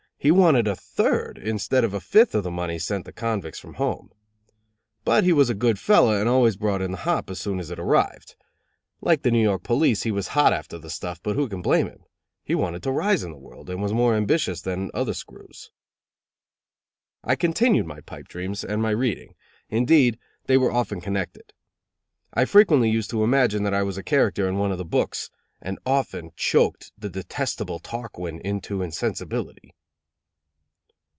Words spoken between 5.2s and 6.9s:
he was a good fellow, and always brought